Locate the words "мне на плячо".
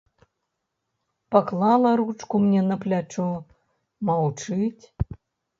2.45-3.27